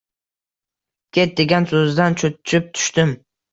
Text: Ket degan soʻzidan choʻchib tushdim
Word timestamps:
Ket 1.17 1.35
degan 1.41 1.69
soʻzidan 1.75 2.19
choʻchib 2.25 2.75
tushdim 2.81 3.17